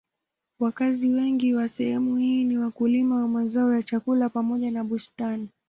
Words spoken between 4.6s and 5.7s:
na bustani.